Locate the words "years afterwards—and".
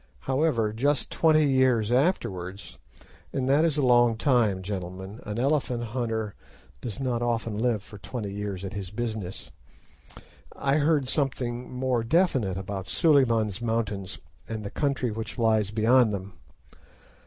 1.45-3.47